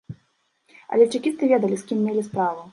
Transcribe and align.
Але 0.95 1.07
чэкісты 1.17 1.43
ведалі, 1.53 1.75
з 1.85 1.89
кім 1.93 2.05
мелі 2.09 2.21
справу. 2.33 2.61